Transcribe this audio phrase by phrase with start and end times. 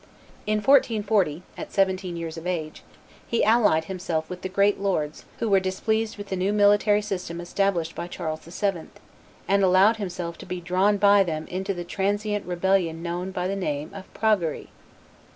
[0.47, 2.81] In 1440, at seventeen years of age,
[3.27, 7.39] he allied himself with the great lords, who were displeased with the new military system
[7.39, 8.87] established by Charles VII.,
[9.47, 13.55] and allowed himself to be drawn by them into the transient rebellion known by the
[13.55, 14.69] name of Praguery.